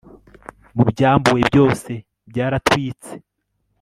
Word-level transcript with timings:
mubyambuwe 0.75 1.41
byose 1.49 1.91
byaratwitse 2.29 3.11